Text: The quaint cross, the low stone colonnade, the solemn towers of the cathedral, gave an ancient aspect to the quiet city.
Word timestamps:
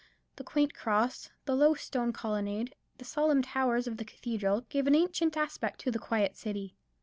The 0.37 0.43
quaint 0.43 0.73
cross, 0.73 1.29
the 1.45 1.53
low 1.53 1.75
stone 1.75 2.11
colonnade, 2.11 2.73
the 2.97 3.05
solemn 3.05 3.43
towers 3.43 3.85
of 3.85 3.97
the 3.97 4.03
cathedral, 4.03 4.61
gave 4.61 4.87
an 4.87 4.95
ancient 4.95 5.37
aspect 5.37 5.79
to 5.81 5.91
the 5.91 5.99
quiet 5.99 6.35
city. 6.35 6.75